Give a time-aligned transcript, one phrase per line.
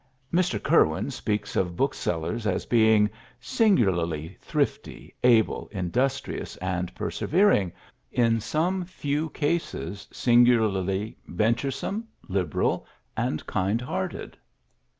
[0.33, 0.59] Mr.
[0.59, 3.07] Curwen speaks of booksellers as being
[3.39, 7.71] "singularly thrifty, able, industrious, and persevering
[8.11, 14.35] in some few cases singularly venturesome, liberal, and kind hearted."